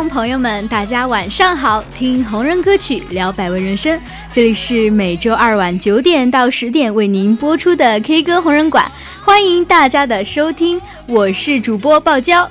[0.00, 1.84] 众朋友们，大家晚上好！
[1.94, 4.00] 听红人歌曲聊百味人生，
[4.32, 8.90] 这里是每周二晚九点到十点为您播出的 K 歌红人馆，
[9.22, 12.48] 欢迎大家的收听，我是主播爆娇，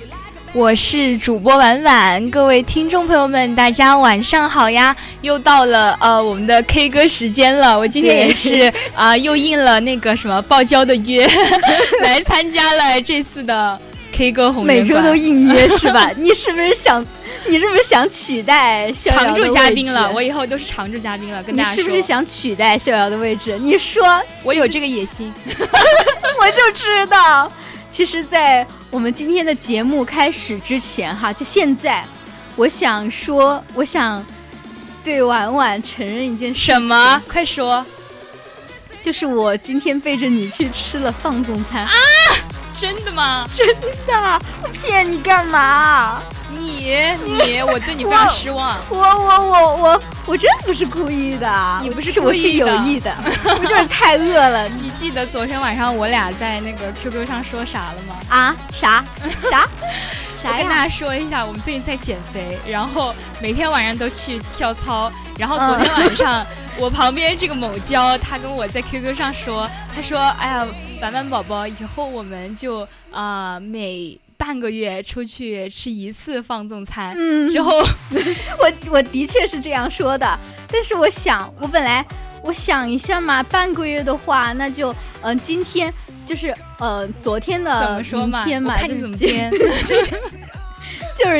[0.54, 2.30] 我是主播婉婉。
[2.30, 4.96] 各位听众朋友们，大家晚上好呀！
[5.22, 11.28] 又到了呃我们的 K 歌时间了，我今天也是 啊，又应了那个什么爆娇的约，
[12.04, 13.80] 来参加了这次的。
[14.12, 16.12] K 歌红 每周都应约是吧？
[16.16, 17.04] 你是不是想，
[17.48, 20.12] 你是不是想取代常驻嘉宾了？
[20.14, 21.76] 我以后都是常驻嘉宾了，跟大家说。
[21.76, 23.58] 你是不是想取代逍遥的位置？
[23.60, 25.34] 你说， 我有这个野心，
[26.42, 27.52] 我就知道。
[27.92, 32.06] 其实，在我们今天的节目开始之前，哈，就现在，
[32.56, 34.24] 我想说，我想
[35.04, 36.66] 对婉婉承认一件事。
[36.72, 37.22] 什么？
[37.28, 37.84] 快说！
[39.02, 41.92] 就是我今天背着你去吃了放纵餐啊。
[42.80, 43.46] 真的吗？
[43.54, 43.68] 真
[44.08, 46.22] 的，我骗你干嘛？
[46.52, 46.96] 你
[47.26, 48.78] 你，我对你非常失望。
[48.90, 53.14] 我我我我我真不是故意的，你不是故意的，我是有意的，
[53.60, 54.68] 我就是太饿了。
[54.82, 58.16] 你记得昨天晚上我俩在那个 QQ 上说啥了吗？
[58.30, 58.56] 啊？
[58.72, 59.04] 啥
[59.52, 59.68] 啥
[60.42, 60.50] 啥？
[60.52, 66.46] 我跟大家说一下，我们最近在减肥，然后每天晚上都去跳操，然后昨天晚上。
[66.82, 70.66] 我旁边这个某娇，他跟我在 QQ 上说，他说：“哎呀，
[71.02, 77.70] 婉婉宝宝，以后我们就啊每半个月出去吃一次放纵餐。”嗯，之后
[78.60, 80.40] 我我的确是这样说的，
[80.72, 82.06] 但是我想，我本来
[82.42, 85.94] 我想一下嘛，半个月的话，那就嗯，今天
[86.26, 89.52] 就是呃昨天的怎么说嘛，看你怎么编。
[89.52, 90.18] 就 是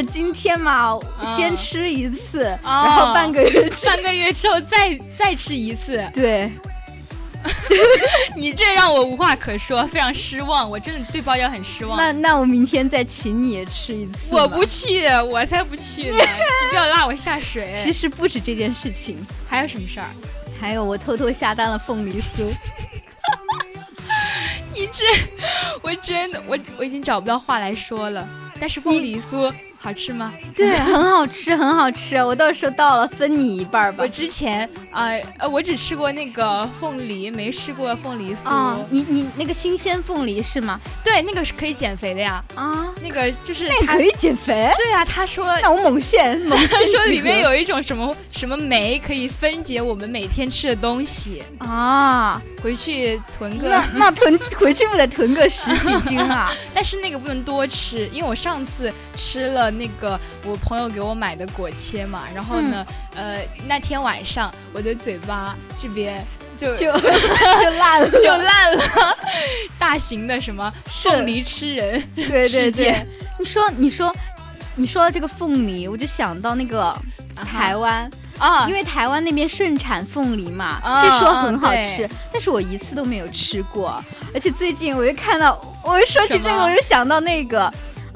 [0.08, 0.98] 今天嘛，
[1.36, 6.04] 先吃一次，然后半个月，半个月之后再再吃一次。
[6.14, 6.52] 对，
[8.36, 10.70] 你这让我无话可说，非常失望。
[10.70, 11.98] 我真的对包饺很失望。
[11.98, 14.12] 那那我明天再请你吃一次。
[14.30, 16.18] 我不去，我才不去呢！
[16.18, 17.74] 你不要拉我下水。
[17.76, 20.08] 其实不止这件事情，还有什么事儿？
[20.60, 22.52] 还有我偷偷下单了凤梨酥。
[24.74, 25.06] 你这，
[25.82, 28.28] 我真的，我我已经找不到话来说了。
[28.60, 29.52] 但是凤梨酥。
[29.82, 30.34] 好吃吗？
[30.54, 32.18] 对，很好吃，很好吃。
[32.18, 34.04] 我到时候到了分你一半吧。
[34.04, 35.08] 我之前啊
[35.38, 38.76] 呃，我只吃过那个凤梨，没吃过凤梨酥。
[38.90, 40.78] 你你那个新鲜凤梨是吗？
[41.02, 42.44] 对，那个是可以减肥的呀。
[42.56, 44.70] 啊，那个就是那可以减肥。
[44.76, 52.42] 对啊，他说让我猛炫 猛炫，他说里面有一种什么什么酶可以分解我们每天吃的东西啊。
[52.62, 56.52] 回去囤个那那囤回去不得囤个十几斤啊？
[56.76, 59.69] 但是那个不能多吃，因为我上次吃了。
[59.72, 62.86] 那个我朋友给我买的果切嘛，然后呢，
[63.16, 66.26] 呃，那天晚上我的嘴巴这边
[66.58, 69.18] 就就 就烂了，就烂了，
[69.78, 72.96] 大型的什么凤梨吃人对对对，
[73.40, 74.16] 你说你说
[74.76, 76.96] 你说到这个凤梨，我就想到那个
[77.36, 87.72] 台湾啊，因为台湾那边盛产凤梨嘛，据说很好吃，但是我一次都没有吃过，而且最近我又看到，我一说起这个，我又想到那个。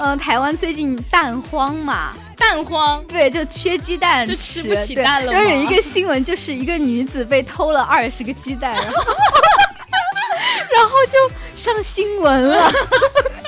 [0.06, 5.32] 嗯，台湾最近蛋荒嘛，蛋荒，对，就缺鸡蛋，就吃不起蛋了。
[5.32, 8.92] 然后有一个新闻，就是一个女子被偷了二十个鸡蛋，然后
[10.76, 11.18] 然后就
[11.58, 12.70] 上新闻了，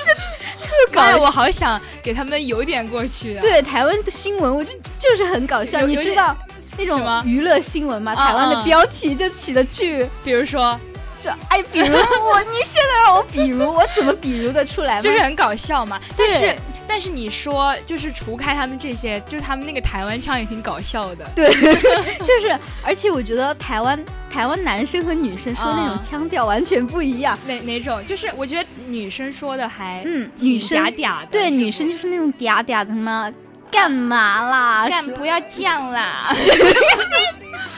[0.90, 3.34] 特哎，我好想给他们有点过去。
[3.40, 6.34] 对，台湾的新闻，我就就是很搞笑，你知道
[6.78, 8.14] 那种娱乐新闻嘛？
[8.14, 10.80] 台湾的标题就起的巨，比如说，
[11.26, 15.00] 就哎，比如我， 你现在让我比如，我怎么比如的出来？
[15.00, 16.00] 就是很搞笑嘛。
[16.16, 16.54] 但是
[16.88, 21.26] 但是你说，就是除开他们这些，就是他们那个台湾腔也挺搞笑的。
[21.34, 21.50] 对，
[22.20, 23.98] 就是而且我觉得台湾。
[24.28, 28.04] 台湾男生和女生说那种腔调完全不一样，哪哪种？
[28.06, 33.32] 就是我觉得女生说的还嗯，女生嗲嗲的，对，女生就是那种嗲嗲的什么，
[33.70, 34.86] 干嘛啦？
[34.90, 36.34] 干不要犟啦！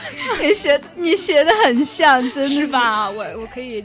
[0.41, 3.09] 你学你学的很像，真的是吧？
[3.09, 3.83] 我我可以。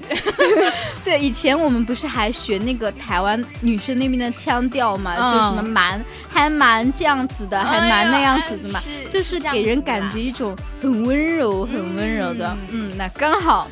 [1.04, 5.14] 对，以前我们不是还学那个台湾女生那边的腔调嘛？
[5.16, 8.80] 就什么蛮还蛮这样子的，还蛮那样子的嘛，
[9.10, 12.56] 就是给人感觉一种很温柔、很温柔的。
[12.70, 13.68] 嗯，那刚好，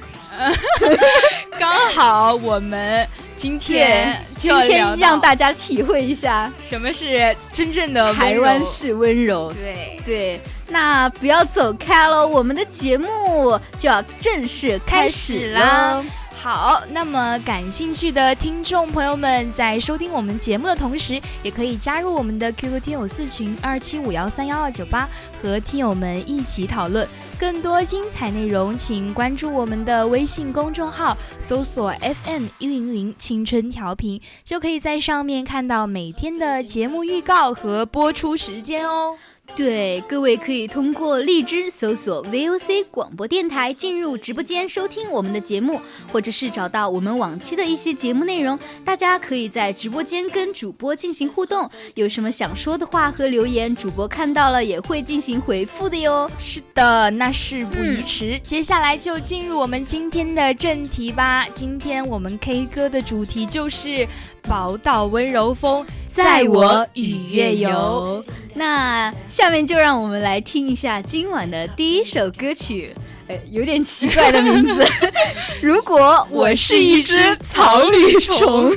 [1.59, 3.07] 刚好我们
[3.37, 9.53] 今天今天让大家体会一下什么是真正的台湾式温柔。
[9.53, 10.41] 对对。
[10.73, 16.03] 那不要走开喽，我们的节目就要正式开始啦。
[16.35, 25.09] 好，那么感兴趣的听众朋友们，在收听我们节目的同时，也可以加入我们的 QQ 听友四群二七五幺三幺二九八，
[25.41, 27.07] 和听友们一起讨论
[27.39, 28.77] 更多精彩内容。
[28.77, 39.17] 请关注我们的微信公众号，搜索 FM 一零零青春调频，就可以在上面看到每天的节目预告和播出时间哦。
[39.55, 45.79] 对，各位可以通过荔枝搜索 VOC 广播电台进入直播间收听我们的节目，
[46.11, 48.59] 或者是找到我们往期的一些节目内容。
[48.83, 56.31] 大家可以在直播间跟主播进行互动，有什么想说的话和留言，主播看到了也会进行回复的哟。
[56.39, 61.47] 是的，那事不宜迟，接下来就进入我们今天的正题吧。
[61.53, 64.09] 今天我们 K 歌的主题就是
[64.49, 65.85] 宝岛温柔风。
[66.15, 68.23] 在我与月游，
[68.55, 72.91] 那下面就让我们来听一下今晚的第一首歌曲，
[73.29, 74.85] 哎，有点奇怪的名字。
[75.63, 78.73] 如果我是一只草履虫。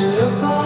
[0.00, 0.59] should have gone.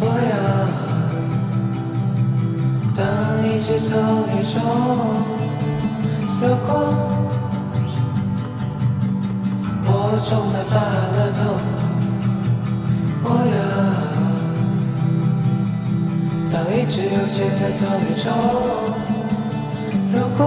[0.00, 0.34] 我呀，
[2.94, 3.02] 当
[3.42, 3.90] 一只草
[4.30, 4.54] 履虫
[6.64, 6.68] 过，
[9.86, 9.88] 我
[10.28, 11.44] 种。
[13.26, 13.28] 我，
[16.52, 18.24] 当一只有趣的草履虫
[20.12, 20.40] 游过，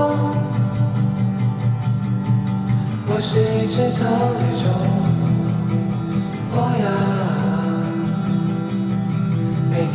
[3.08, 4.00] 我是一只草
[4.40, 4.57] 履。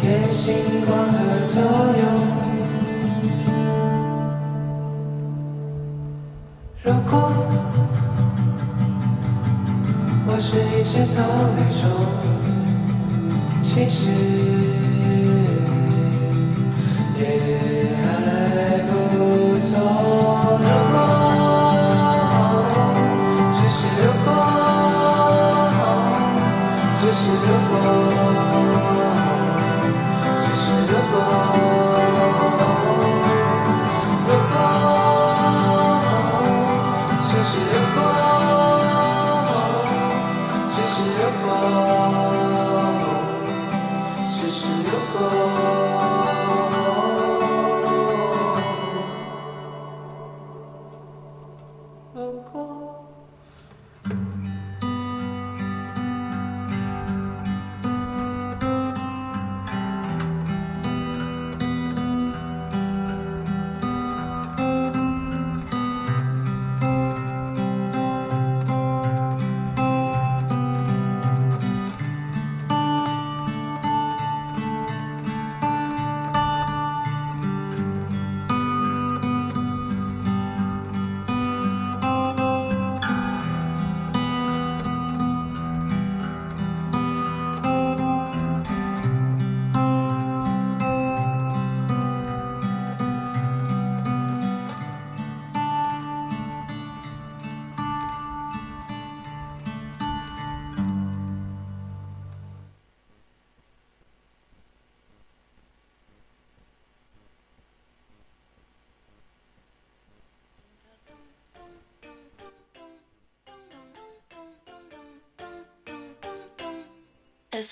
[0.03, 0.53] 天星
[0.85, 1.17] 光和
[1.47, 2.03] 左右。
[6.83, 7.13] 如果
[10.27, 11.23] 我是一只草
[11.57, 11.83] 履虫，
[13.63, 14.32] 其实。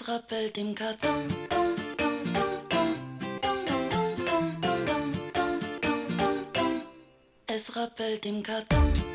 [0.01, 1.27] es rappelt im Karton.
[7.47, 9.10] Es rappelt im Karton.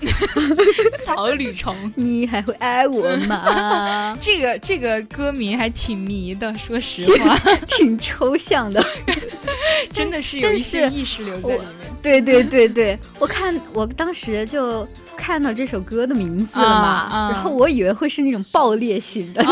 [1.38, 4.16] 履虫， 你还会爱我吗？
[4.20, 8.84] 这个这个歌名还挺迷的，说实话，挺抽象的，
[9.92, 11.68] 真的是有一些意识留在里面。
[12.02, 19.44] 对对对对，我看我当时就看到这首歌的名字了嘛，然后我以为会是那种爆裂型的，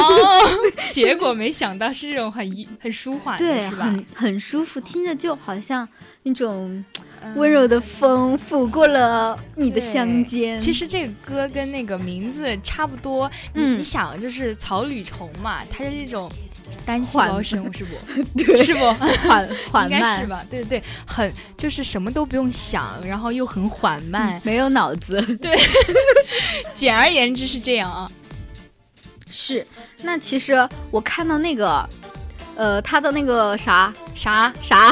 [0.90, 2.48] 结果没想到是这种很
[2.80, 5.88] 很舒缓的，对，很很舒服，听着就好像
[6.22, 6.84] 那种。
[7.34, 10.58] 温柔的风拂过了你的香肩。
[10.58, 13.30] 其实这个歌跟那个名字差不多。
[13.54, 16.30] 嗯，你想，就是草履虫嘛，它是那种
[16.86, 18.56] 单细胞生物，是不？
[18.62, 18.80] 是不？
[18.92, 20.44] 缓 缓慢，应该是吧？
[20.50, 25.20] 对对对，很就是什么都不用想，然后又很缓慢，没有脑子。
[25.38, 25.56] 对，
[26.74, 28.10] 简而言之是这样啊。
[29.30, 29.66] 是，
[30.02, 31.88] 那其实我看到那个。
[32.56, 34.90] 呃，他的那个啥啥啥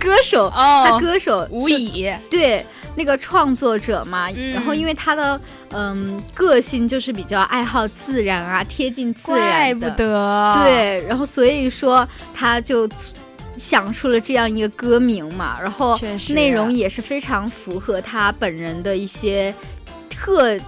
[0.00, 2.12] 歌手哦，他歌手吴以。
[2.28, 2.64] 对
[2.96, 5.40] 那个创作者嘛，然后因为他的
[5.70, 10.60] 嗯个性就是比较爱好自然啊，贴近自然怪不得。
[10.64, 12.88] 对，然后所以说他就
[13.56, 15.96] 想出了这样一个歌名嘛，然后
[16.30, 19.54] 内容也是非常符合他本人的一些
[20.10, 20.58] 特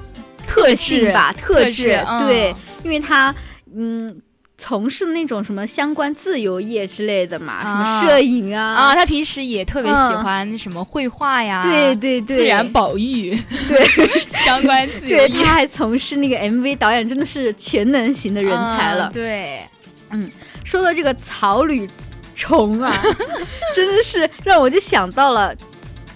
[0.47, 3.35] 特性吧，特质对，因为他
[3.75, 4.17] 嗯。
[4.63, 8.75] 从事那种什么相关自由业之类的嘛，什么摄影啊。
[8.75, 13.35] 啊，他平时也特别喜欢什么绘画呀，对对对，自然保育，
[13.67, 14.11] 对。
[14.29, 19.11] 相关自由业，他还从事那个 MV 导演，真的是全能型的人才了。
[19.13, 19.63] 对，
[20.11, 20.31] 嗯，
[20.63, 21.89] 说到这个草履
[22.35, 22.93] 虫啊，
[23.75, 25.55] 真的是让我就想到了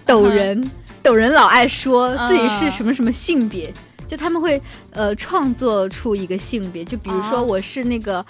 [0.05, 0.71] 抖人，
[1.03, 3.73] 抖人老爱说自己是什么什么性别。
[4.07, 8.25] 就他们会呃创作出一个性别，就比如说我是那个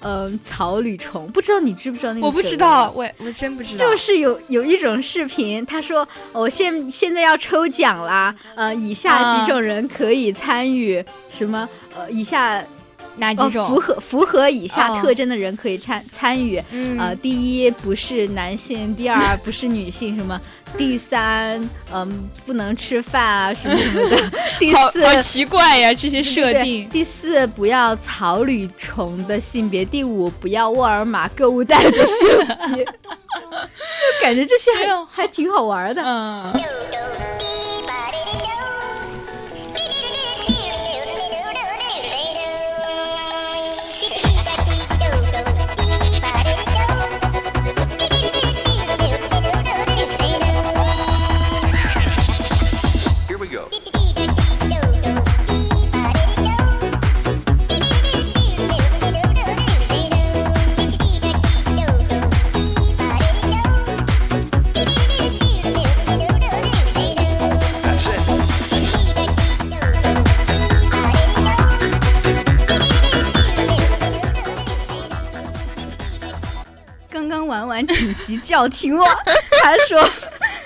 [0.00, 2.26] 嗯草履虫，不知道你知不知道那个？
[2.26, 3.90] 我不知道，我我真不知道。
[3.90, 11.68] 就是有有一种视频，他说我现现在要抽奖啦，呃，以下几种人可以参与什么？
[11.96, 12.62] 呃，以下。
[13.18, 16.62] 哪几种符合符合以下特征的人可以参参与？
[16.98, 20.40] 呃，第一不是男性，第二不是女性，什么？
[20.76, 21.58] 第三，
[21.92, 24.30] 嗯，不能吃饭啊，什么 什么的。
[24.60, 26.88] 第四，好奇怪呀，这些设定。
[26.90, 29.84] 第四，不要草履虫的性别。
[29.84, 32.26] 第五，不要沃尔玛购物袋的性
[32.74, 32.84] 别。
[32.84, 32.92] 就
[34.22, 34.70] 感觉这些
[35.10, 36.02] 还挺好玩的。
[36.04, 36.52] 嗯。
[78.28, 79.06] 紧急叫停我！
[79.62, 80.10] 他说，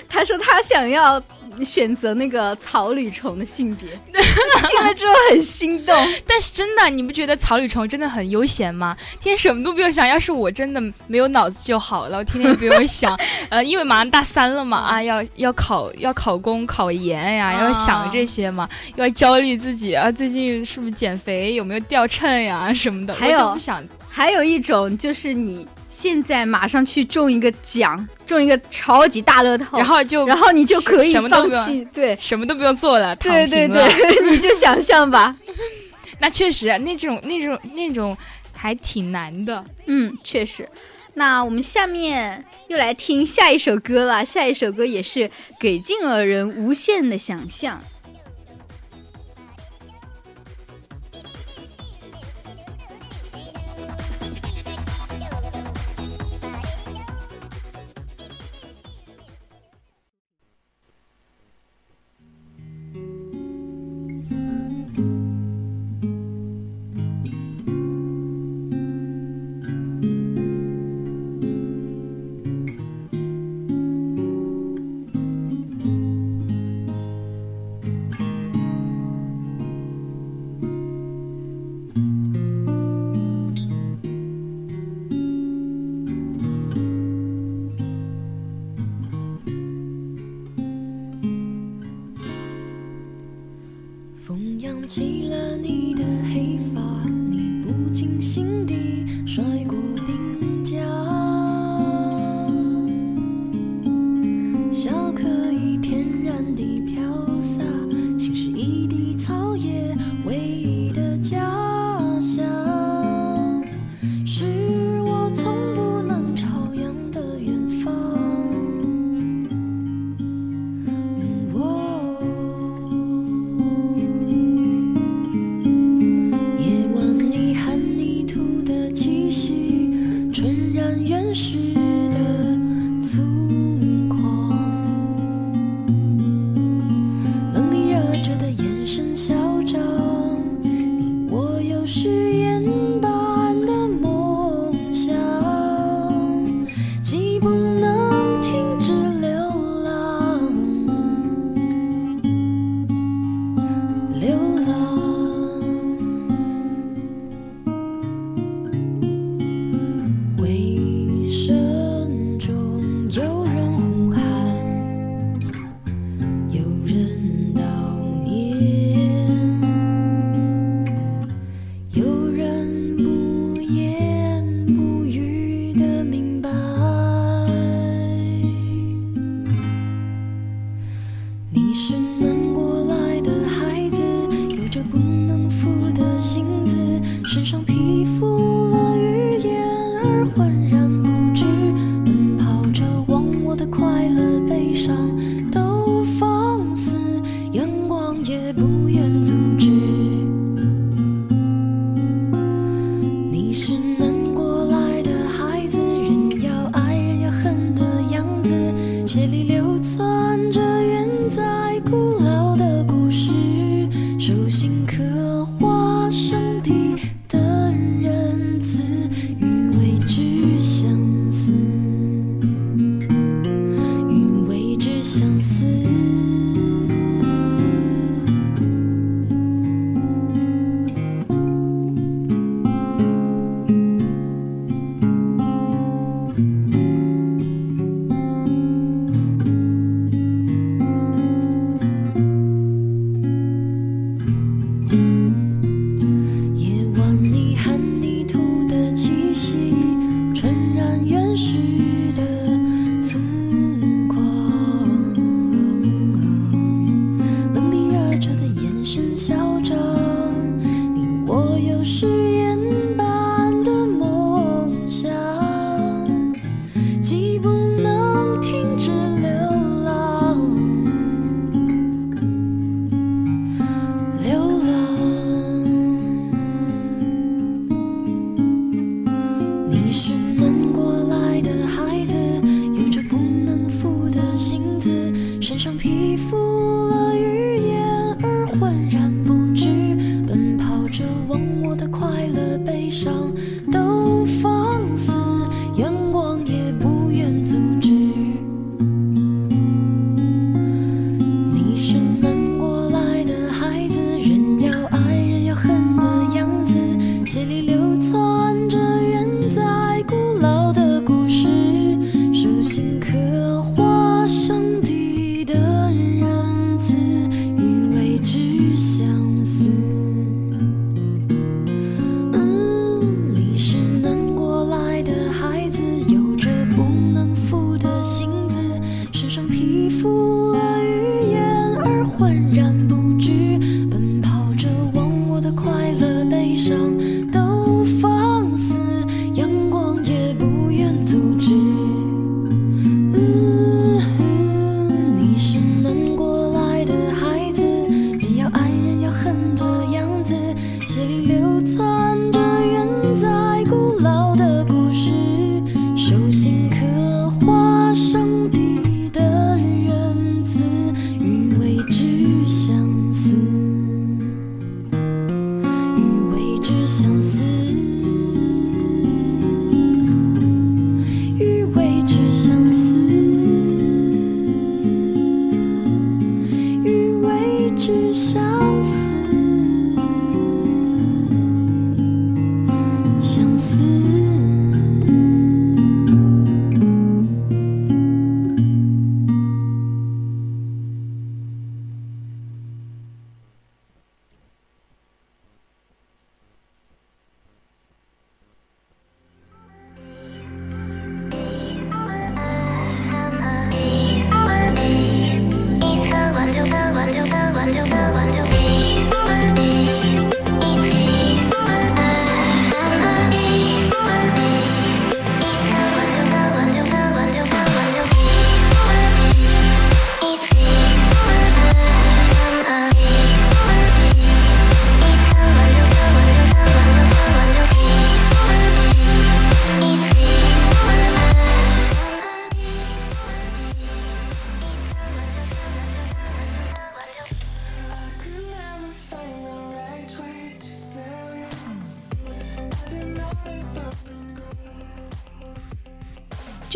[0.09, 1.21] 他说他想要
[1.63, 5.95] 选择那个草履虫的性别， 听了之后很心动。
[6.27, 8.97] 但是真的，你不觉得草履虫真的很悠闲吗？
[9.21, 10.05] 天天什么都不用想。
[10.05, 13.17] 要是我真的没有脑子就好了，我天天不用想。
[13.47, 23.13] 呃，因为马上大三了嘛，啊，要要考要考公考研呀，要想这些嘛，要焦虑自己啊，最近是不是减肥，有没有掉秤呀什么的。
[23.13, 25.65] 还有不想，还有一种就是你。
[25.95, 35.37] 现在马上去中一个奖，中一个超级大乐透，然后就，然后你就可以放弃，对，什么都不用做了，对对对，你就想象吧。
[36.19, 38.17] 那确实，那种那种那种
[38.53, 39.63] 还挺难的。
[39.85, 40.67] 嗯，确实。
[41.13, 47.79] 那我们下面又来听下一首歌了，下一首歌也是给尽了人无限的想象。
[94.93, 95.22] 上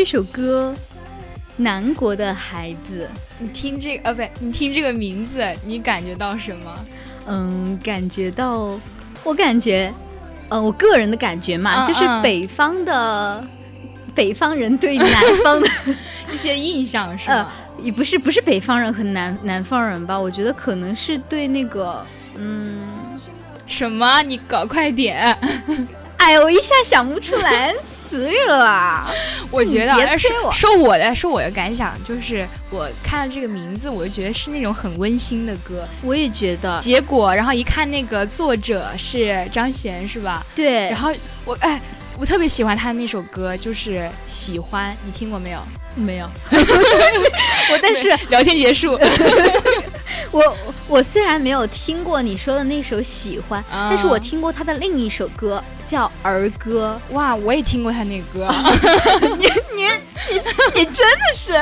[0.07, 0.73] 首歌
[1.57, 6.73] 《南国的孩子》，你听这个呃，不，你听这个名字，你感觉到什么？
[7.27, 8.79] 嗯，感觉到，
[9.25, 9.93] 我感觉，
[10.47, 13.45] 呃，我个人的感觉嘛，就是北方的
[14.15, 15.09] 北方人对南
[15.43, 15.67] 方的
[16.31, 17.51] 一些印象是吗？
[17.83, 20.17] 也不是，不是北方人和南南方人吧？
[20.17, 22.01] 我觉得可能是对那个，
[22.37, 22.79] 嗯，
[23.65, 24.21] 什么？
[24.21, 25.37] 你搞快点！
[26.15, 27.75] 哎呀，我一下想不出来。
[28.09, 29.07] 词语了，
[29.51, 35.87] 我觉得说说我的说我的感想，就是我看了这个名字，我就觉得是那种很温馨的歌。
[36.01, 36.77] 我也觉得。
[36.79, 40.45] 结果，然后一看那个作者是张悬，是吧？
[40.55, 40.89] 对。
[40.89, 41.11] 然后
[41.45, 41.79] 我哎，
[42.19, 45.59] 我特别喜欢他的那首歌，就是《喜欢》，你听过没有？
[45.95, 46.27] 没有。
[46.51, 48.99] 我但是聊天结束。
[50.31, 55.63] 我我虽然没有听过你说的那首《喜欢》，但是我听过他的另一首歌。
[55.89, 58.45] 叫儿歌哇，我也听过他那歌。
[59.39, 59.83] 你你
[60.29, 60.41] 你
[60.75, 61.53] 你真的是，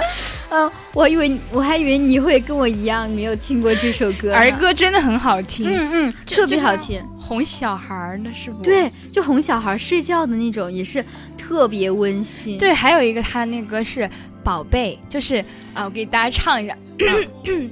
[0.50, 4.34] 嗯，我以为我还以为你会跟我一样没有听过这首歌。
[4.34, 8.64] 儿歌真的很好听，嗯嗯，特别好听，哄小孩儿的是不？
[8.64, 11.04] 对，就哄小孩睡觉的那种，也是
[11.38, 12.58] 特别温馨。
[12.58, 14.10] 对，还有一个他那歌是
[14.44, 16.76] 宝贝，就是啊，我给大家唱一下。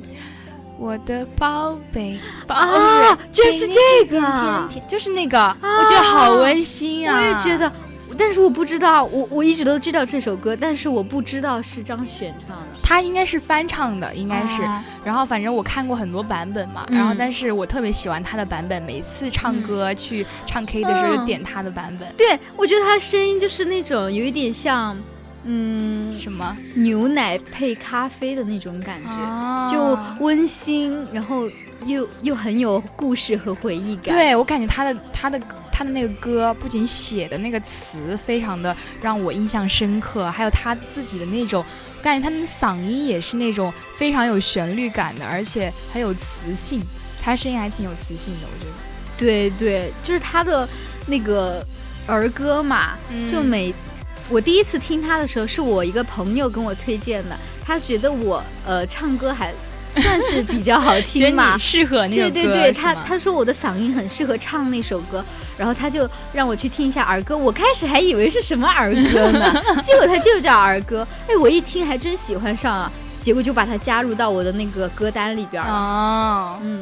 [0.80, 7.16] 我的宝贝，啊，就是这个，就是那个，我觉得好温馨啊！
[7.16, 7.72] 我也觉得，
[8.18, 14.62] 但是我不知道，我我一直都知道这首歌，但是我不知道是张悬唱的，他应该是翻唱的，应该是。
[15.04, 22.08] 然后反正我看过很多版本嘛，然后但是我特别喜欢他的版本，每次唱歌去唱 K 的时候就点他的版本。
[22.18, 24.98] 对，我觉得他声音就是那种有一点像。
[25.46, 31.50] 嗯，什么牛奶配咖啡的那种感觉，就温馨，然后
[31.86, 34.16] 又又很有故事和回忆感。
[34.16, 35.38] 对我感觉他的他的
[35.74, 41.66] 他的那个歌，不仅写的那个词非常的让我印象深刻，还有他自己的那种，
[42.04, 46.80] 感觉他的嗓音也是那种非常有旋律感的，而且很有磁性，
[47.20, 48.74] 他声音还挺有磁性的，我觉得。
[49.18, 50.70] 对对，就是他的
[51.08, 51.66] 那个
[52.06, 52.92] 儿歌嘛，
[53.32, 53.74] 就每。
[54.30, 57.38] 我第一次听他的时候，是我一个朋友跟我推荐的。
[57.62, 59.54] 他觉得我呃唱歌还
[60.02, 62.30] 算是比较好听嘛， 适合那首歌。
[62.32, 65.24] 对对对，他他说我的嗓音很适合唱那首歌，
[65.58, 67.38] 然后他就让我去听一下儿歌。
[67.38, 71.08] 我开始还以为是什么儿歌呢， 结果他就叫儿歌。
[71.28, 75.70] 哎，我一听还真喜欢上了，结果就把它加入到我的那个歌单里边了。
[75.70, 76.82] 哦，嗯。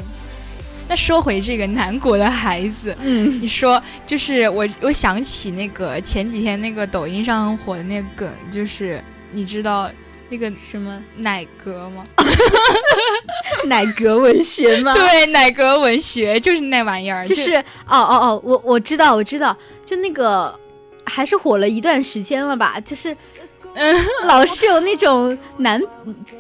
[0.88, 9.90] 那说回这个南国的孩子，嗯，你说就是我，我想起那个前几天那个抖音上很火的那个梗，就是你知道
[10.32, 12.04] 那个什么奶格吗？
[13.66, 14.94] 奶格文学吗？
[14.94, 17.64] 对，奶格文学就是那玩意儿，就是哦
[18.00, 20.58] 哦哦，我我知道，我知道，就那个
[21.04, 23.16] 还是火了一段时间了吧，就是。
[23.74, 25.82] 嗯，老是有那种南，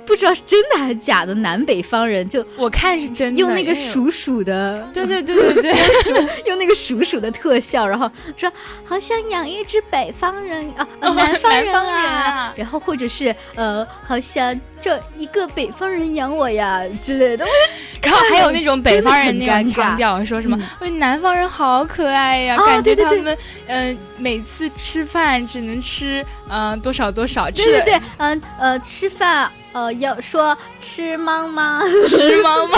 [0.05, 5.73] 不知道是真的还是假的南北方人，就我看是真的，用那个鼠鼠的，对对对对对，
[6.45, 8.51] 用那个鼠鼠的特效，然后说
[8.83, 17.45] 好想养一只北方人啊，南方人啊，然后或者是呃，好想这一个北方人养我呀之类的，
[18.03, 20.57] 然后还有那种北方人那种腔调，说什么
[20.97, 27.21] 南方人好可爱呀，感觉他们嗯每次吃饭只能吃嗯多少多。
[27.21, 27.63] 多少吃？
[27.65, 31.81] 对对对，嗯呃，吃饭呃要说吃吗吗？
[32.07, 32.77] 吃吗吗？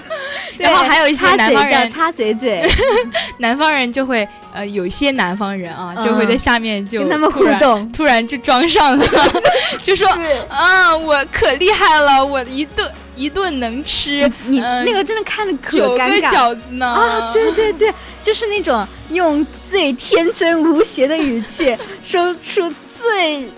[0.58, 2.62] 然后还有一些南方人擦嘴嘴，
[3.38, 9.06] 南方人就会呃有些南方人啊就会在下面就跟他们互动，突然就装上了，
[9.82, 10.06] 就说
[10.48, 17.32] 啊我可厉害了，我一顿一顿能吃，你那个真的看的可九个饺子呢啊！
[17.32, 23.48] 对对对，就是那种用最天真无邪的语气说出最。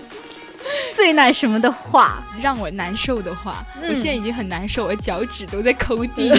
[0.95, 6.29] 最那什么的话，让我难受的话，我现在已经很难受，我脚趾都在抠地。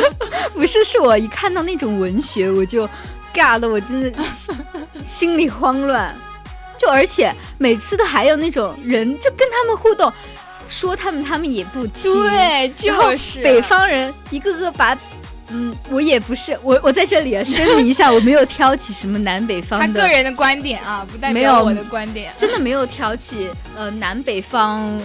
[0.54, 2.88] 不是，是我一看到那种文学，我就
[3.34, 4.12] 尬的，我真的
[5.04, 6.14] 心里慌乱。
[6.76, 10.12] 就而且每次都还有那种人，就跟他们互动，
[10.68, 12.12] 说他们他们也不听。
[12.12, 14.96] 对，就是北方人一个个把。
[15.50, 24.98] 嗯，我也不是，我我在这里啊声明一下，我没有挑起什么南北方的，他个人的观点啊，不代表我的观点，真的没有挑起呃南北方，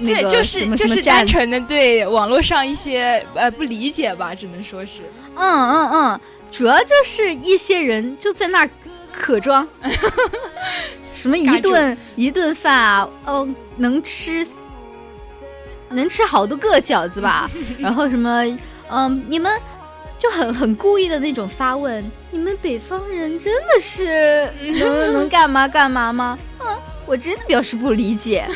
[0.00, 5.02] 对，就是就是单纯的对网络上一些呃不理解吧，只能说是，
[5.36, 8.70] 嗯嗯嗯，主要就是一些人就在那儿
[9.12, 9.68] 可装，
[11.12, 14.46] 什么一顿一顿饭啊，哦能吃
[15.90, 18.42] 能吃好多个饺子吧， 然后什么。
[18.92, 19.50] 嗯，你们
[20.18, 24.46] 就很很故意的那种发问，你们北方人真的是
[24.78, 26.38] 能能干嘛干嘛吗？
[26.58, 26.76] 啊，
[27.06, 28.46] 我我真的表示不理解。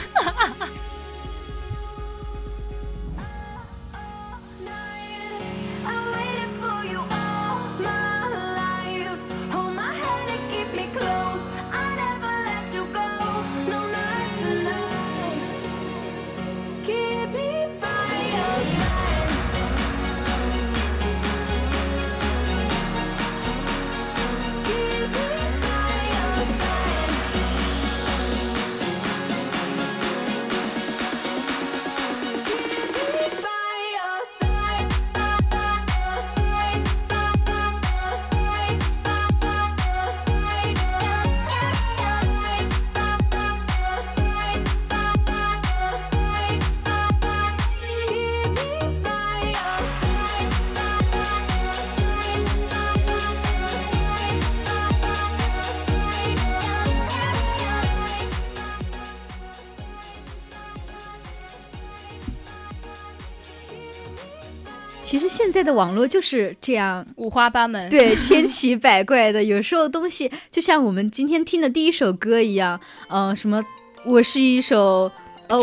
[65.57, 69.43] 在的网络就是这样五花八门，对，千奇百怪的。
[69.43, 73.65] 有时候东西就像我们今天听的第一首歌一样，嗯，什么
[74.05, 75.11] 我是一首，
[75.47, 75.57] 呃，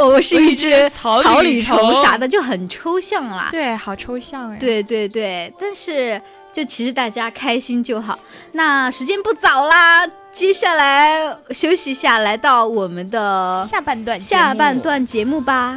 [0.00, 3.48] 我我是一只草履虫啥的，就很抽象啦。
[3.50, 4.56] 对，好抽象哎。
[4.58, 8.16] 对对对，但是就其实大家开心就好。
[8.52, 15.76] 那时间不早啦，接下来休息一下，来到我们的下半段下半段节目吧。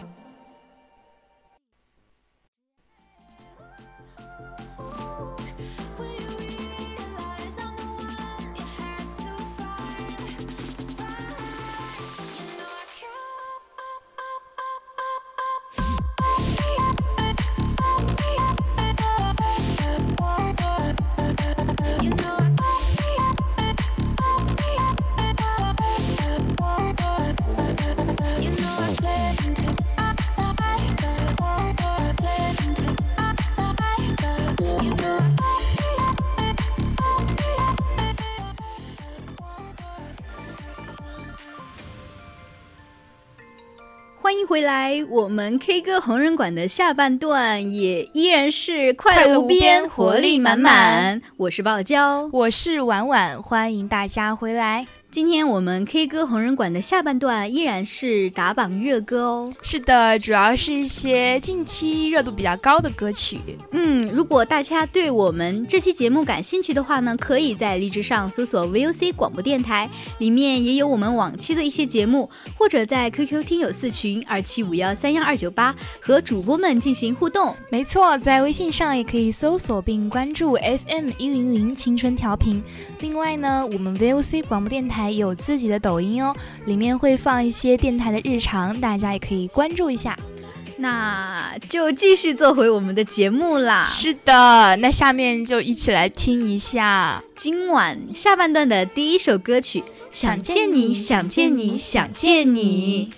[44.51, 51.21] 回来，我们 K 歌红人馆的下半段也依然是快乐无边，活力满满。
[51.37, 54.85] 我是爆娇，我是婉婉，欢迎大家回来。
[55.11, 59.53] 今天我们 K 歌红人馆的下半段依然是打榜热歌哦。
[59.61, 63.37] 是的，主要是一些近期热度比较高的歌曲。
[63.71, 77.53] 嗯，如果大家对我们这期节目感兴趣的话呢，可以在荔枝上搜索 VOC 广播电台，里面也有我们往期的一些节目，或者在 QQ 听友四群二七五幺三幺二九八和主播们进行互动。
[77.69, 82.63] 没错，在微信上也可以搜索并关注 FM 一零零青春调频。
[83.01, 85.00] 另外呢，我们 VOC 广播电台。
[85.01, 86.35] 还有自己的抖音哦，
[86.65, 90.15] 里面会放一些电台的日常，大家也可以关注一下。
[90.77, 93.83] 那就继续做回我们的节目啦。
[93.85, 99.79] 是的，那下面就一起来听一下今晚下半段的第一首歌曲
[100.11, 103.09] 《想见你，想见你，想见你》。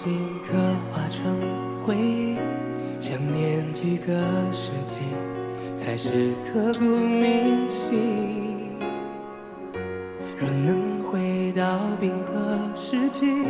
[0.00, 0.12] 心
[0.46, 0.56] 刻
[0.92, 1.24] 画成
[1.84, 2.38] 回忆，
[3.00, 4.12] 想念几个
[4.52, 4.94] 世纪，
[5.74, 8.78] 才是刻骨铭心。
[10.38, 13.44] 若能回到冰河世纪，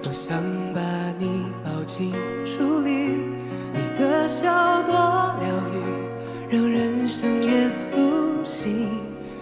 [0.00, 0.40] 多想
[0.72, 0.80] 把
[1.18, 2.12] 你抱紧
[2.44, 3.24] 处理。
[3.72, 8.88] 你的笑多疗愈，让人生也苏醒。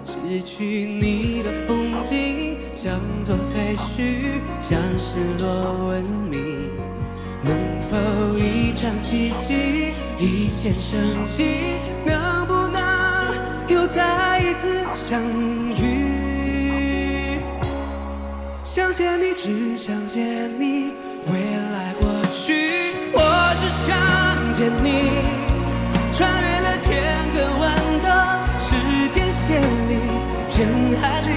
[0.02, 6.17] 失去你的风景，像座废墟，像失落文。
[8.88, 11.44] 像奇迹，一线生机？
[12.07, 12.81] 能不能
[13.68, 15.20] 又再一次相
[15.74, 17.38] 遇？
[18.64, 20.94] 想见你，只想见你，
[21.31, 23.20] 未来过去，我
[23.61, 23.94] 只想
[24.55, 25.11] 见你。
[26.11, 28.09] 穿越了千个万个
[28.59, 28.74] 时
[29.11, 29.98] 间线里，
[30.57, 31.29] 人海里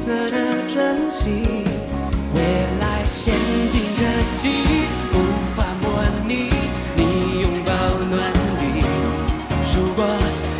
[0.00, 1.44] 青涩的真心，
[2.34, 2.40] 未
[2.80, 3.34] 来先
[3.68, 3.98] 进科
[4.38, 4.48] 技
[5.12, 5.14] 无
[5.54, 6.48] 法模拟
[6.96, 7.70] 你拥抱
[8.08, 8.32] 暖
[8.62, 8.80] 意。
[9.76, 10.06] 如果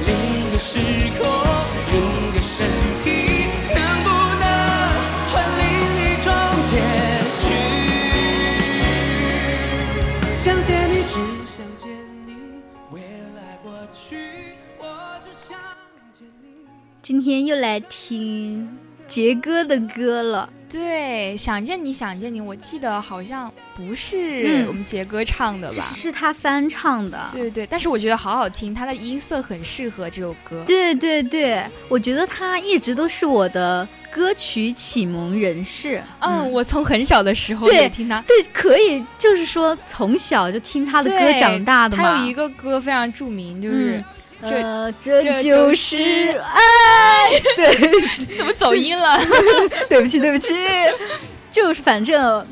[0.07, 0.11] 另
[0.53, 0.79] 个时
[1.19, 1.25] 空，
[1.91, 2.69] 另个身
[3.03, 3.09] 体，
[17.03, 18.69] 今天又来听
[19.11, 20.49] 杰哥的歌了。
[20.71, 25.83] 对，想见你想见你，我记得好像不是我们杰哥唱的吧？
[25.93, 27.19] 是他翻唱的。
[27.33, 30.63] 对对对，但是我觉得好好听，他的音色很适合这首歌。
[30.65, 36.01] 对对对，我觉得他一直都是我的歌曲启蒙人士。
[36.21, 38.23] 嗯，我从很小的时候就听他。
[38.29, 42.05] 对，可以，就是说从小就听他的歌长大的嘛。
[42.05, 44.01] 他有一个歌非常著名，就是。
[44.43, 47.75] 这这就是爱，对，
[48.39, 49.19] 怎么走音了？
[49.89, 50.55] 对不起，对不起，
[51.51, 52.47] 就是反正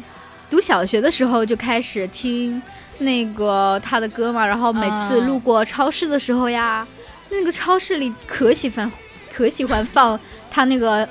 [0.50, 2.60] 读小学的时候就开始听
[2.98, 6.86] 那个他的歌嘛，然后每次路过超市的时候呀，
[7.30, 8.90] 那个超市里可喜欢
[9.32, 10.18] 可喜欢放
[10.50, 11.08] 他那个。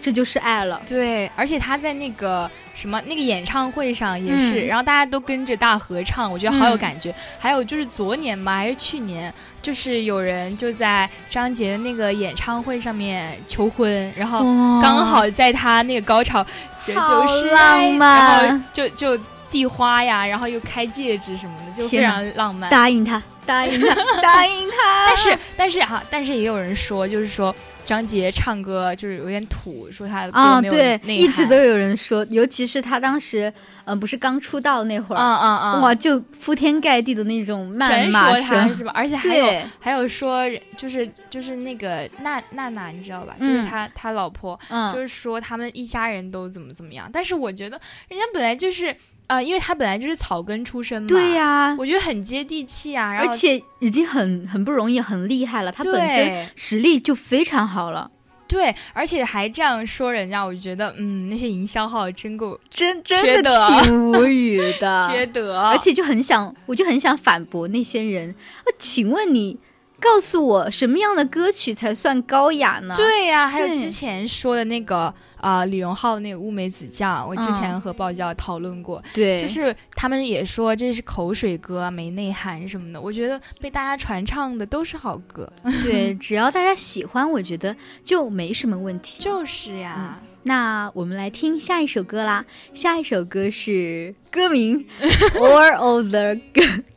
[0.00, 7.14] 这就是爱了，对，而且他在那个什么那个演唱会上也是，然后大家都跟着大合唱，我觉得好有感觉。
[7.38, 14.40] 还有就是昨年吧，还是去年，就是有人就在张杰的那个演唱会上面求婚，然后
[14.80, 16.44] 刚好在他那个高潮，
[16.84, 19.18] 这就是浪漫，然后就就
[19.50, 22.70] 递花呀，然后又开戒指什么的，就非常浪漫。
[22.70, 25.06] 答应他，答应他，答应他。
[25.08, 27.54] 但是但是啊，但是也有人说，就是说。
[27.84, 33.52] 张杰唱歌就是有点土，说他的歌没有对，一直都有人说，尤其是他当时，
[33.84, 38.92] 嗯，不是刚出道那会儿，嗯嗯嗯，哇，就铺天盖地的那种谩骂声，是吧？
[38.94, 39.46] 而且还有
[39.78, 40.44] 还有说，
[40.76, 43.34] 就是就是那个娜娜娜，你知道吧？
[43.38, 44.58] 就是他他老婆，
[44.94, 47.08] 就是说他们一家人都怎么怎么样。
[47.12, 48.94] 但是我觉得人家本来就是。
[49.30, 58.10] 啊，因为他本来就是草根出身嘛，对呀，我觉得很接地气啊，而且已经很很不容易，很厉害了，他本身实力就非常好了，
[58.50, 69.56] 对，而且还这样说人家，我就觉得，嗯，那些营销号真够，真真的挺无语的， 缺德，而且就很想，我就很想反驳那些人，啊，请问你。
[70.00, 72.94] 告诉我什么样的歌曲才算高雅呢？
[72.96, 79.02] 对呀，还有之前说的那个啊，李荣浩那个《乌梅子酱》，我之前和鲍教讨论过。
[79.14, 83.00] 对，就是他们也说这是口水歌，没内涵什么的。
[83.00, 85.50] 我觉得被大家传唱的都是好歌。
[85.84, 89.22] 对， 只要大家喜欢，我觉得就没什么问题。
[89.22, 92.44] 就是呀，那我们来听下一首歌啦。
[92.72, 94.84] 下一首歌是歌名
[95.38, 96.36] 《All of the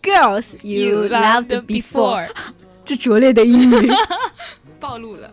[0.02, 2.28] Girls You Loved Before》。
[2.86, 3.90] 这拙劣的英语
[4.80, 5.32] 暴露了。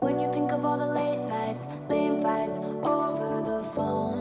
[0.00, 4.20] When you think of all the late nights, late fights over the phone.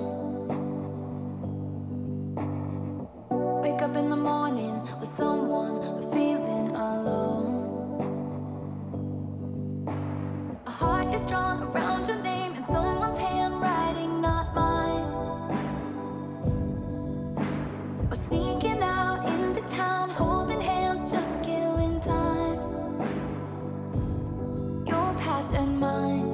[3.62, 7.53] Wake up in the morning with someone but feeling alone.
[10.74, 15.08] Heart is drawn around your name in someone's handwriting, not mine.
[18.10, 22.60] Or sneaking out into town, holding hands, just killing time.
[24.86, 26.33] Your past and mine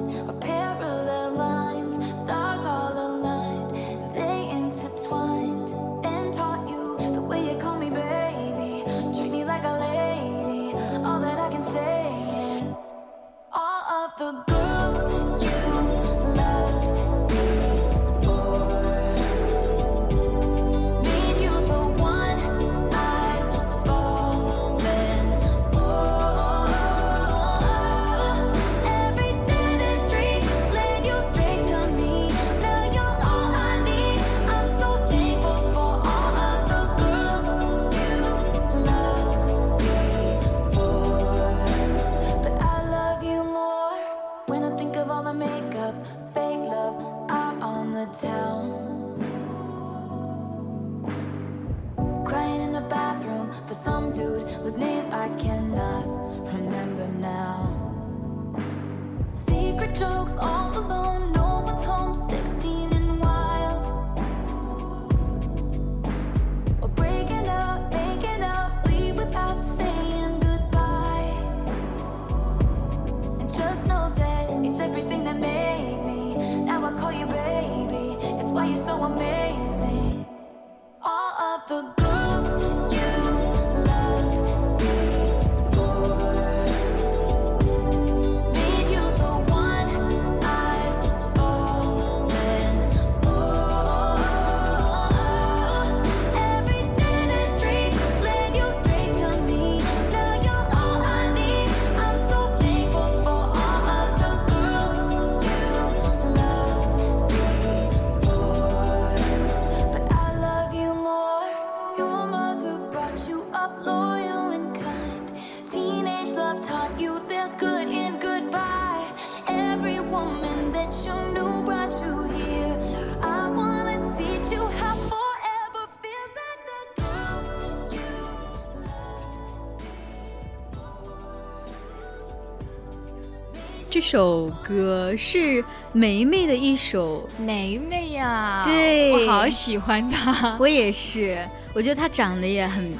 [134.00, 142.90] 这首歌是梅梅的一首，梅梅呀，对我好喜欢她，我也是，我觉得她长得也很。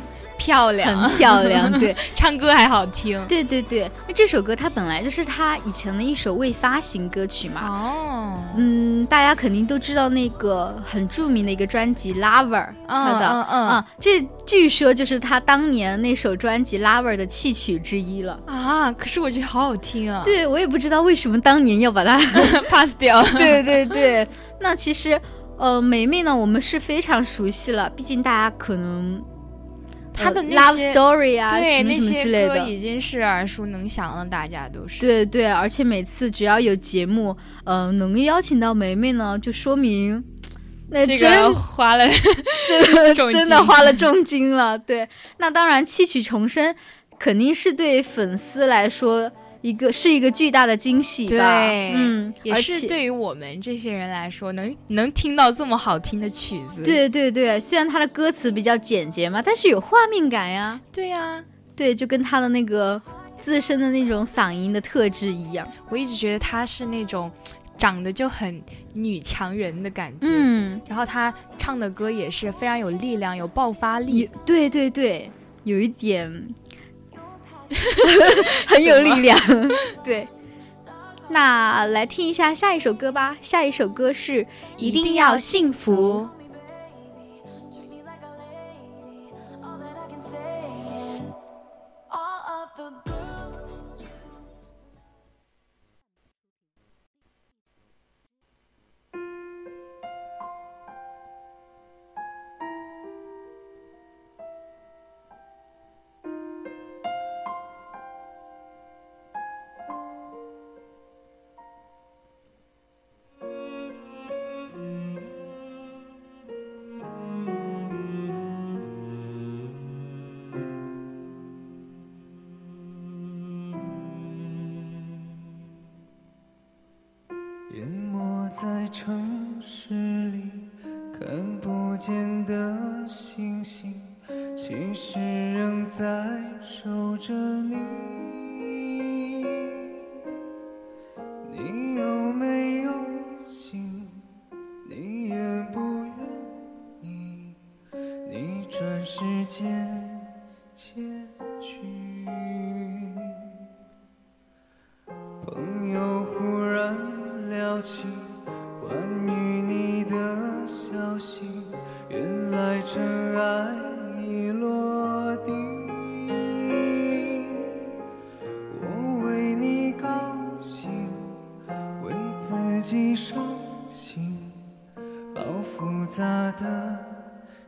[0.41, 3.91] 漂亮，很漂亮， 对，唱歌还好听，对对对。
[4.09, 7.61] 那这首歌它本来就是他以前的一首未发行歌曲嘛。
[7.63, 12.49] 哦，嗯，大家肯定都知道那个很著名的一个专辑《Lover》，
[12.89, 18.91] 他的，嗯这据说就是他当年那首专辑《Lover》的弃曲之一了啊。
[18.93, 20.23] 可是我觉得好好听啊。
[20.25, 22.19] 对，我也不知道为什么当年要把它
[22.71, 23.23] pass 掉。
[23.37, 24.27] 对对对。
[24.59, 25.21] 那其实，
[25.59, 29.23] 呃，梅梅呢，我们是非常熟悉了，毕竟大家可能。
[30.23, 35.01] 他的那些 love story 啊，对那些歌已经是耳熟能详了，大家都是。
[35.01, 40.23] 对对，而且每次只要有节目，嗯，能邀请到梅梅呢，就说明
[40.91, 42.07] 那真 花了，
[42.69, 44.79] 真真的花了重金了。
[44.79, 45.09] 对，
[45.39, 46.75] 那当然弃曲重生
[47.19, 49.31] 肯定是对粉丝来说。
[49.63, 61.45] 一个是一个巨大的惊喜吧，嗯，也是对于我们这些人来说，能能听到这么好听的曲子，对对对，虽然他的歌词比较简洁嘛，但是有画面感呀，对呀，
[61.77, 63.01] 对，就跟他的那个
[63.39, 67.31] 自身的那种嗓音的特质一样，我一直觉得他是那种
[67.77, 68.63] 长得就很
[68.95, 75.31] 女强人的感觉，嗯，然后他唱的歌也是非常有力量，有爆发力，对对对，
[75.65, 76.55] 有一点。
[78.67, 79.39] 很有力量，
[80.05, 80.27] 对。
[81.29, 83.37] 那来听一下下一首歌吧。
[83.41, 84.43] 下一首歌是
[84.77, 86.29] 《一定要幸福》。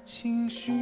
[0.05, 0.73] 情绪。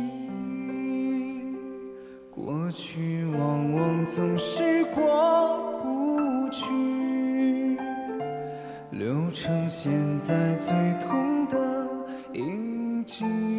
[2.31, 7.77] 过去往往总是过不去，
[8.91, 11.89] 留成现在最痛的
[12.33, 13.50] 印记。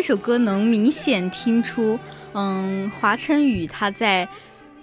[0.00, 1.98] 这首歌能明显听出，
[2.32, 4.26] 嗯，华晨宇他在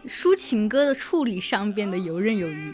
[0.05, 2.71] 抒情歌的处理上变得游刃有余。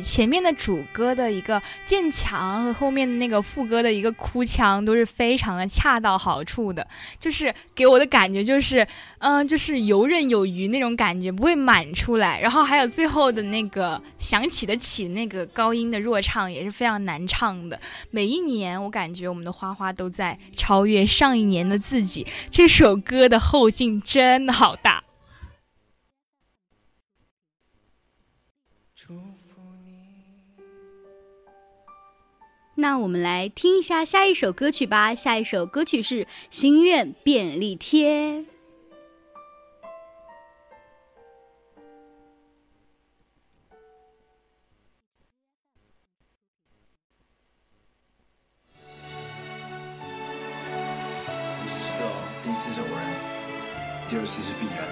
[0.00, 6.86] 前面的主歌的一个渐强和后面的那个副歌的一个哭腔都是非常的恰到好处的，
[7.20, 8.86] 就是给我的感觉就是，
[9.18, 12.40] 嗯、就是游刃有余那种感觉，不会满出来。
[12.40, 17.78] 然后还有最后的那个想起得起那个高音的弱唱也是非常难唱的。
[18.10, 25.03] 每一年我感觉我们的花花都在超越上一年的自己，这首歌的后劲真的好大。
[32.76, 35.14] 那我们来听一下下一首歌曲吧。
[35.14, 38.32] 下一首歌曲是《心愿便利贴》。
[51.60, 52.10] 我只知道
[52.42, 53.06] 第一次是偶然，
[54.10, 54.84] 第二次是必然，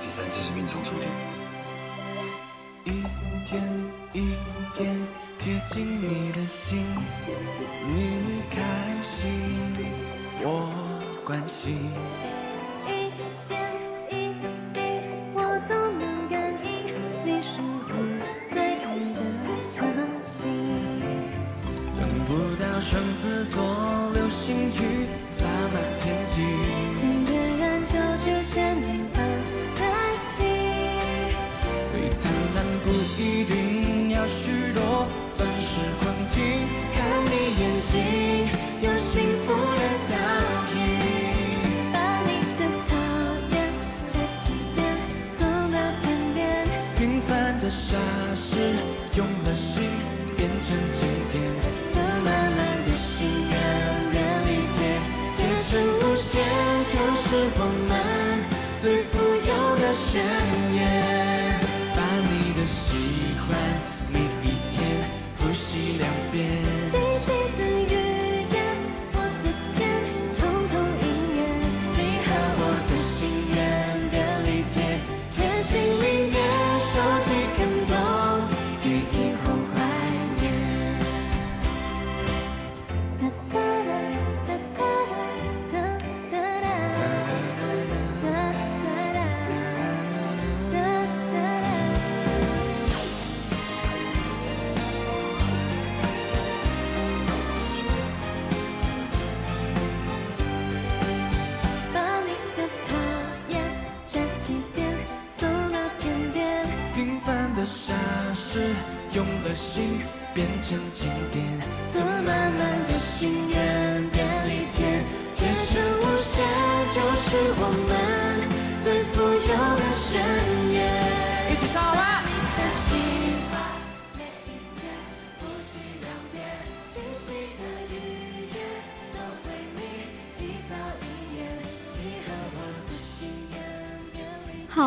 [0.00, 1.27] 第三次是命中注定。
[3.48, 3.62] 一天
[4.12, 4.34] 一
[4.74, 4.94] 天
[5.38, 6.84] 贴近你的心，
[7.86, 8.60] 你开
[9.02, 9.32] 心，
[10.42, 10.68] 我
[11.24, 11.90] 关心。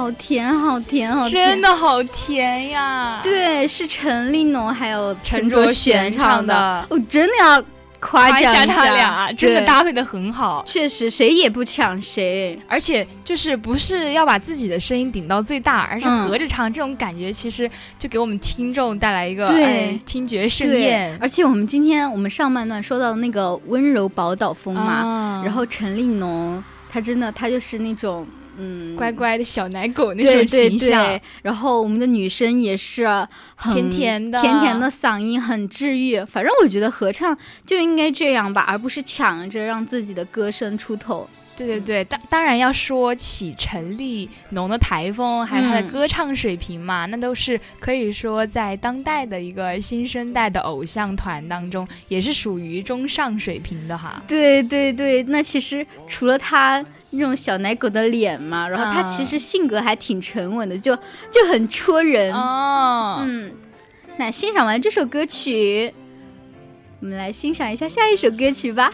[0.02, 3.20] 好甜，好甜，好甜，真的好甜呀！
[3.22, 7.64] 对，是陈立农还有陈卓卓璇唱唱的我真的要
[7.99, 10.64] 夸奖一下奖他俩，真的搭配的很好。
[10.66, 12.58] 确实谁也不抢谁。
[12.68, 19.47] 而且就是不是要把自己的声音顶到最大，而是嗯合着唱，这种感觉其实就给我们听众带来一个
[20.04, 21.16] 听觉盛宴，。
[21.22, 28.26] 而且我们今天我们上半段说到的那个温柔宝岛风嘛，啊然后陈立农他真的他就是那种
[28.62, 33.07] 嗯乖乖的小奶狗那种对对形象对，，然后我们的女生也是
[33.55, 36.24] 很甜甜的甜甜的嗓音很治愈。
[36.26, 41.28] 反正我觉得合唱就应该这样吧，而不是抢着让自己的歌声出头。
[41.57, 54.24] 对对对，当当然要说起陈立农的台风，还有他的嗯歌唱水平嘛，那都是可以说在当代的一个新生代的偶像团当中，也是属于中上水平的哈。
[54.28, 60.95] 对对对，那其实除了他那种小奶狗的脸嘛，然后他其实性格还挺沉稳的，就
[61.30, 62.34] 就很戳人。
[62.34, 63.51] 哦，嗯，
[64.18, 65.93] 那欣赏完这首歌曲，
[66.99, 68.93] 我们来欣赏一下下一首歌曲吧。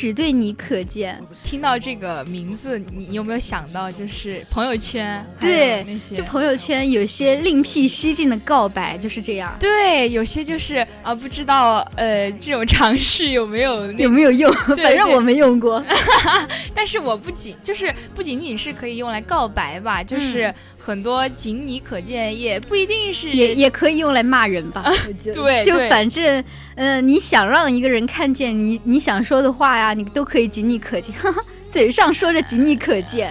[0.00, 1.22] 只对你可见。
[1.44, 5.22] 听到这个名字，你有没有想到就是朋友圈？
[5.38, 9.54] 对，那些就朋友圈有些另辟蹊径的告白就是这样。
[9.60, 14.50] 对，有些就是啊，不知道呃这种尝试有没有有没有用？
[14.76, 15.82] 反正我没用过。
[16.72, 24.84] 但是我不仅就是不仅仅是可以用来告白吧，就是很多仅你可见，也不一定是也也可以用来骂人吧。
[25.34, 26.44] 对，就反正
[26.76, 31.12] 嗯，你想让一个人看见你你想说的话呀，你都可以仅你可见。
[31.70, 33.30] 嘴上说着仅你可见，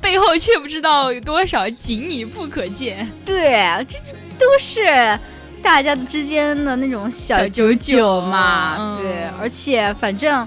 [0.00, 3.08] 背后却不知道有多少仅你不可见。
[3.24, 3.98] 对，这
[4.38, 5.18] 都是
[5.62, 8.98] 大家之间的那种小九九嘛。
[9.00, 10.46] 对，而且反正，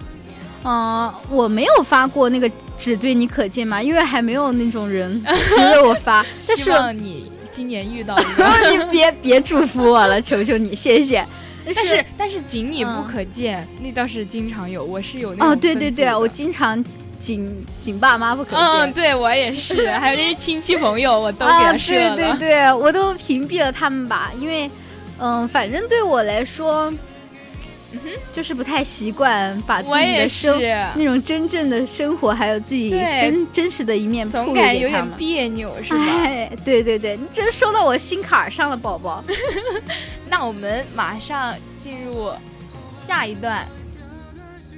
[0.64, 6.26] 嗯，我没有发过那个只对你可见嘛，因为还没有那种人 值得我发。
[6.40, 8.48] 希望你今年遇到一个。
[8.72, 11.26] 你别别祝福我了，求求你，谢谢。
[11.76, 14.84] 但是但是仅你不可见，那倒是经常有。
[14.84, 15.50] 我是有那种。
[15.52, 16.84] 哦，对对对，我经常。
[17.22, 18.60] 仅仅爸妈不可见。
[18.60, 22.16] 嗯，对我也是，还有那些亲戚朋友，我都给他设了。
[22.16, 24.68] 对对对，我都屏蔽了他们吧，因为，
[25.22, 26.92] 嗯，反正对我来说，
[28.34, 30.60] 就是不太习惯把自己的生
[30.96, 36.04] 那种真正的生活，还有自己真真实的一面，总感觉有点别扭，是吧？
[36.04, 39.24] 哎，对对对，你真说到我心坎上了，宝宝。
[40.28, 42.32] 那我们马上进入
[42.92, 43.68] 下一段。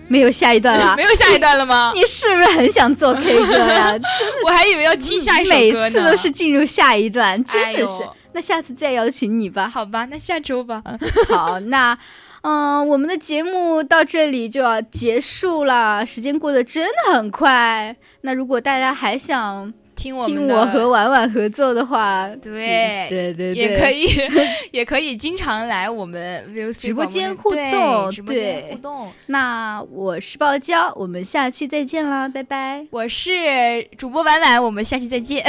[0.10, 1.94] 没有下一段了， 没有下一段了吗？
[1.96, 3.92] 你是不是很想做 K 歌呀？
[3.92, 4.08] 真的，
[4.46, 5.84] 我还以为要听下一首歌呢。
[5.84, 8.04] 每次都是进入下一段，真的是。
[8.34, 9.68] 那下次再邀请你吧。
[9.68, 10.82] 好吧，那下周吧。
[11.30, 11.98] 好，那
[12.42, 17.96] 嗯，我们的节目到这里就要结束了，时间过得真的很快。
[18.22, 19.74] 那如果大家还想。
[19.96, 24.08] 听我听我和婉婉合作的话，对对对，也可以
[24.74, 29.12] 也可以经常来我们直播间互动，直播间互动。
[29.28, 32.84] 那我是爆娇，我们下期再见啦，拜拜。
[32.90, 35.46] 我是主播婉婉，我们下期再见，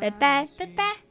[0.00, 1.01] 拜拜拜拜。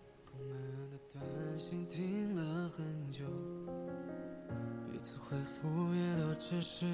[6.52, 6.86] 只是